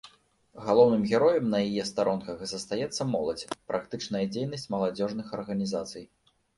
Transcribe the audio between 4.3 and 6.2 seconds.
дзейнасць маладзёжных арганізацый.